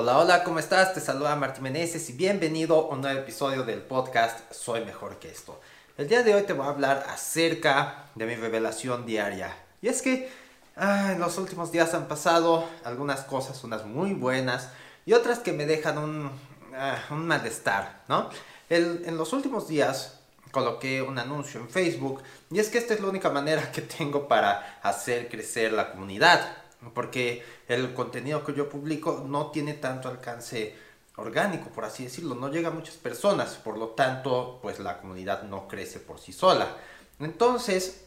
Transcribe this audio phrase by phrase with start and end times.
[0.00, 0.94] Hola, hola, ¿cómo estás?
[0.94, 5.28] Te saluda Martín Meneses y bienvenido a un nuevo episodio del podcast Soy Mejor que
[5.28, 5.60] esto.
[5.96, 9.52] El día de hoy te voy a hablar acerca de mi revelación diaria.
[9.82, 10.30] Y es que
[10.76, 14.68] ah, en los últimos días han pasado algunas cosas, unas muy buenas
[15.04, 16.30] y otras que me dejan un,
[16.76, 18.30] ah, un malestar, ¿no?
[18.68, 20.20] en los últimos días
[20.52, 22.22] coloqué un anuncio en Facebook
[22.52, 26.67] y es que esta es la única manera que tengo para hacer crecer la comunidad
[26.94, 30.76] porque el contenido que yo publico no tiene tanto alcance
[31.16, 35.42] orgánico, por así decirlo, no llega a muchas personas, por lo tanto, pues la comunidad
[35.42, 36.76] no crece por sí sola.
[37.18, 38.04] Entonces,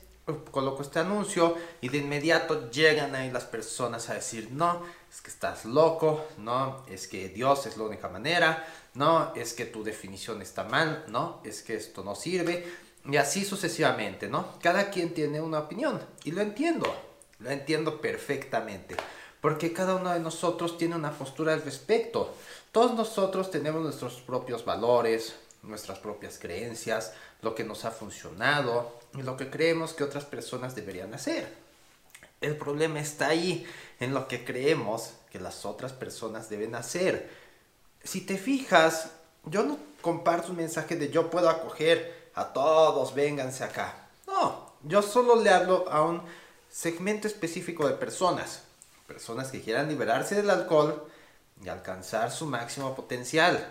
[0.51, 4.81] coloco este anuncio y de inmediato llegan ahí las personas a decir, no,
[5.11, 9.65] es que estás loco, no, es que Dios es la única manera, no, es que
[9.65, 12.65] tu definición está mal, no, es que esto no sirve,
[13.03, 14.59] y así sucesivamente, ¿no?
[14.61, 16.93] Cada quien tiene una opinión y lo entiendo,
[17.41, 18.95] lo entiendo perfectamente,
[19.41, 22.33] porque cada uno de nosotros tiene una postura al respecto.
[22.71, 29.23] Todos nosotros tenemos nuestros propios valores, nuestras propias creencias, lo que nos ha funcionado y
[29.23, 31.55] lo que creemos que otras personas deberían hacer.
[32.39, 33.67] El problema está ahí,
[33.99, 37.29] en lo que creemos que las otras personas deben hacer.
[38.03, 39.11] Si te fijas,
[39.45, 44.07] yo no comparto un mensaje de yo puedo acoger a todos, vénganse acá.
[44.25, 46.21] No, yo solo le hablo a un
[46.71, 48.63] segmento específico de personas.
[49.05, 51.05] Personas que quieran liberarse del alcohol
[51.63, 53.67] y alcanzar su máximo potencial.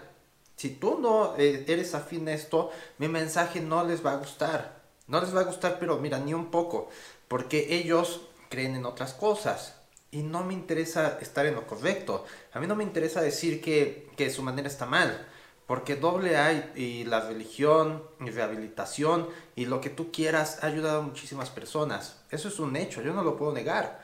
[0.56, 4.80] Si tú no eh, eres afín a esto, mi mensaje no les va a gustar.
[5.06, 6.90] No les va a gustar, pero mira, ni un poco.
[7.26, 9.74] Porque ellos creen en otras cosas.
[10.10, 12.26] Y no me interesa estar en lo correcto.
[12.52, 15.26] A mí no me interesa decir que, que su manera está mal.
[15.70, 20.98] Porque doble A y, la religión y rehabilitación y lo que tú quieras ha ayudado
[20.98, 22.22] a muchísimas personas.
[22.28, 24.02] Eso es un hecho, yo no lo puedo negar.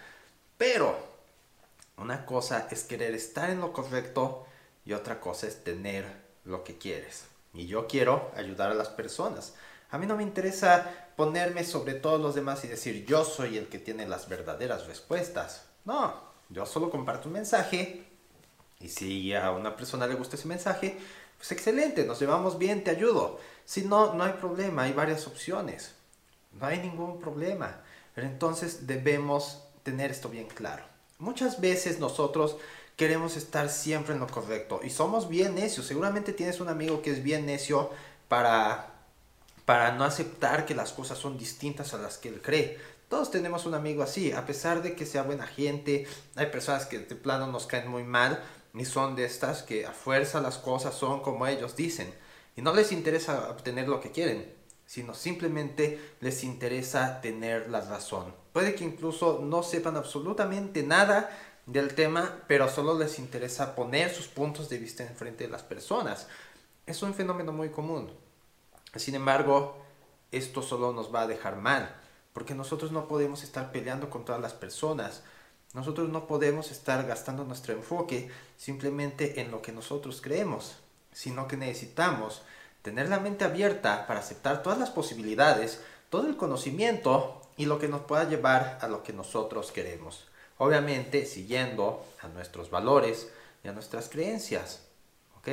[0.56, 0.96] Pero
[1.96, 4.46] una cosa es querer estar en lo correcto
[4.84, 6.06] y otra cosa es tener
[6.44, 7.24] lo que quieres.
[7.52, 9.54] Y yo quiero ayudar a las personas.
[9.90, 13.66] A mí no me interesa ponerme sobre todos los demás y decir yo soy el
[13.66, 15.64] que tiene las verdaderas respuestas.
[15.84, 16.14] No,
[16.48, 18.05] yo solo comparto un mensaje
[18.80, 20.98] y si a una persona le gusta ese mensaje,
[21.36, 23.38] pues excelente, nos llevamos bien, te ayudo.
[23.64, 25.92] Si no, no hay problema, hay varias opciones.
[26.52, 27.80] No hay ningún problema.
[28.14, 30.84] Pero entonces debemos tener esto bien claro.
[31.18, 32.56] Muchas veces nosotros
[32.96, 35.86] queremos estar siempre en lo correcto y somos bien necios.
[35.86, 37.90] Seguramente tienes un amigo que es bien necio
[38.28, 38.96] para
[39.66, 42.78] para no aceptar que las cosas son distintas a las que él cree.
[43.10, 46.06] Todos tenemos un amigo así, a pesar de que sea buena gente,
[46.36, 48.42] hay personas que de plano nos caen muy mal,
[48.76, 52.12] ni son de estas que a fuerza las cosas son como ellos dicen
[52.56, 54.52] y no les interesa obtener lo que quieren,
[54.84, 58.34] sino simplemente les interesa tener la razón.
[58.52, 61.30] Puede que incluso no sepan absolutamente nada
[61.64, 65.62] del tema, pero solo les interesa poner sus puntos de vista en frente de las
[65.62, 66.28] personas.
[66.84, 68.10] Es un fenómeno muy común.
[68.94, 69.78] Sin embargo,
[70.32, 71.96] esto solo nos va a dejar mal,
[72.34, 75.22] porque nosotros no podemos estar peleando con todas las personas
[75.76, 80.76] nosotros no podemos estar gastando nuestro enfoque simplemente en lo que nosotros creemos,
[81.12, 82.40] sino que necesitamos
[82.80, 87.88] tener la mente abierta para aceptar todas las posibilidades, todo el conocimiento y lo que
[87.88, 90.24] nos pueda llevar a lo que nosotros queremos.
[90.56, 93.30] Obviamente siguiendo a nuestros valores
[93.62, 94.80] y a nuestras creencias.
[95.36, 95.48] ¿Ok?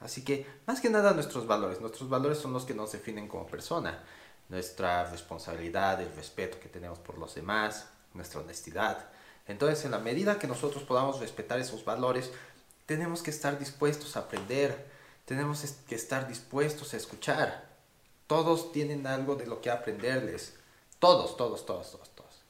[0.00, 1.82] Así que más que nada nuestros valores.
[1.82, 4.02] Nuestros valores son los que nos definen como persona.
[4.48, 9.10] Nuestra responsabilidad, el respeto que tenemos por los demás, nuestra honestidad,
[9.48, 12.32] entonces, en la medida que nosotros podamos respetar esos valores,
[12.84, 14.86] tenemos que estar dispuestos a aprender,
[15.24, 17.68] tenemos que estar dispuestos a escuchar.
[18.26, 20.54] Todos tienen algo de lo que aprenderles.
[20.98, 22.42] Todos, todos, todos, todos, todos.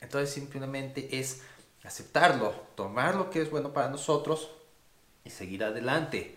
[0.00, 1.42] Entonces simplemente es
[1.82, 4.50] aceptarlo, tomar lo que es bueno para nosotros
[5.24, 6.36] y seguir adelante.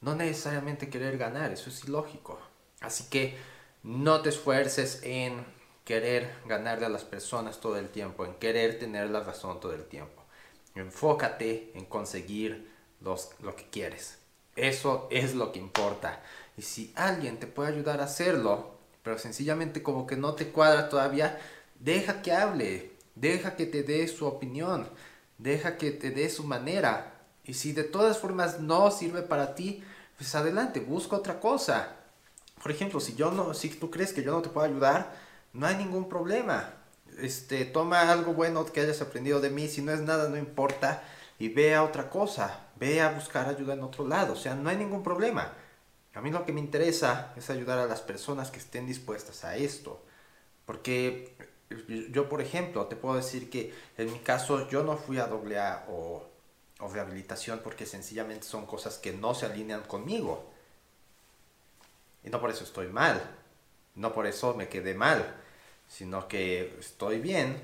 [0.00, 2.38] No necesariamente querer ganar, eso es ilógico.
[2.80, 3.36] Así que
[3.82, 5.44] no te esfuerces en
[5.86, 9.84] querer ganarle a las personas todo el tiempo, en querer tener la razón todo el
[9.84, 10.20] tiempo.
[10.74, 12.68] Enfócate en conseguir
[13.00, 14.18] los, lo que quieres.
[14.56, 16.20] Eso es lo que importa.
[16.56, 20.88] Y si alguien te puede ayudar a hacerlo, pero sencillamente como que no te cuadra
[20.88, 21.38] todavía,
[21.78, 24.88] deja que hable, deja que te dé su opinión,
[25.38, 27.14] deja que te dé su manera.
[27.44, 29.84] Y si de todas formas no sirve para ti,
[30.16, 31.94] pues adelante, busca otra cosa.
[32.60, 35.66] Por ejemplo, si yo no, si tú crees que yo no te puedo ayudar, no
[35.66, 36.74] hay ningún problema.
[37.18, 41.02] Este, toma algo bueno que hayas aprendido de mí, si no es nada, no importa,
[41.38, 44.68] y ve a otra cosa, ve a buscar ayuda en otro lado, o sea, no
[44.68, 45.52] hay ningún problema.
[46.14, 49.56] A mí lo que me interesa es ayudar a las personas que estén dispuestas a
[49.56, 50.02] esto,
[50.64, 51.34] porque
[52.10, 55.84] yo, por ejemplo, te puedo decir que en mi caso yo no fui a AA
[55.88, 56.26] o,
[56.80, 60.50] o rehabilitación porque sencillamente son cosas que no se alinean conmigo.
[62.24, 63.20] Y no por eso estoy mal,
[63.96, 65.34] no por eso me quedé mal,
[65.88, 67.60] sino que estoy bien,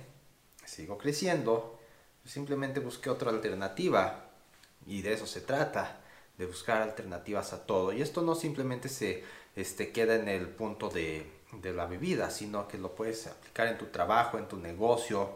[0.65, 1.79] sigo creciendo,
[2.25, 4.31] simplemente busqué otra alternativa
[4.87, 6.01] y de eso se trata,
[6.39, 7.93] de buscar alternativas a todo.
[7.93, 9.25] Y esto no simplemente se
[9.55, 13.79] este, queda en el punto de, de la bebida, sino que lo puedes aplicar en
[13.79, 15.31] tu trabajo, en tu negocio,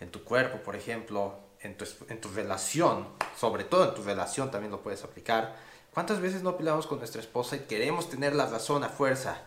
[0.00, 4.50] en tu cuerpo, por ejemplo, en tu, en tu relación, sobre todo en tu relación
[4.50, 5.56] también lo puedes aplicar.
[5.92, 9.42] ¿Cuántas veces no peleamos con nuestra esposa y queremos tener la razón a fuerza?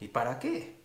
[0.00, 0.76] ¿Y para qué?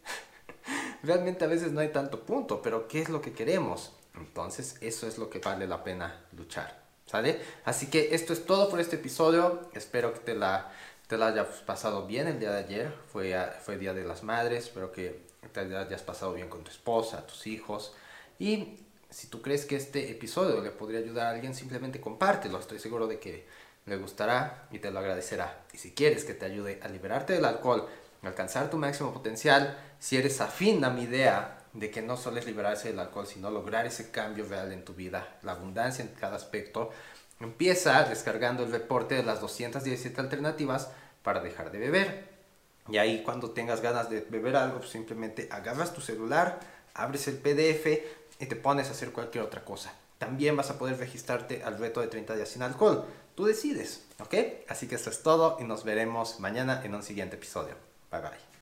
[1.03, 3.93] Realmente a veces no hay tanto punto, pero ¿qué es lo que queremos?
[4.15, 6.83] Entonces eso es lo que vale la pena luchar.
[7.05, 7.41] ¿Sale?
[7.65, 9.69] Así que esto es todo por este episodio.
[9.73, 10.71] Espero que te la,
[11.07, 12.93] te la hayas pasado bien el día de ayer.
[13.11, 14.65] Fue, fue Día de las Madres.
[14.65, 15.21] Espero que
[15.51, 17.93] te hayas pasado bien con tu esposa, tus hijos.
[18.39, 18.79] Y
[19.09, 22.57] si tú crees que este episodio le podría ayudar a alguien, simplemente compártelo.
[22.57, 23.45] Estoy seguro de que
[23.85, 25.65] le gustará y te lo agradecerá.
[25.73, 27.87] Y si quieres que te ayude a liberarte del alcohol,
[28.27, 32.45] alcanzar tu máximo potencial, si eres afín a mi idea de que no solo es
[32.45, 36.35] liberarse del alcohol, sino lograr ese cambio real en tu vida, la abundancia en cada
[36.35, 36.91] aspecto,
[37.39, 40.89] empieza descargando el reporte de las 217 alternativas
[41.23, 42.33] para dejar de beber.
[42.89, 46.59] Y ahí cuando tengas ganas de beber algo, pues simplemente agarras tu celular,
[46.93, 47.85] abres el PDF
[48.39, 49.93] y te pones a hacer cualquier otra cosa.
[50.17, 53.05] También vas a poder registrarte al reto de 30 días sin alcohol.
[53.35, 54.35] Tú decides, ¿ok?
[54.69, 57.92] Así que eso es todo y nos veremos mañana en un siguiente episodio.
[58.13, 58.43] Bye bye.